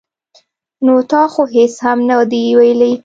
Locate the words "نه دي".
2.09-2.43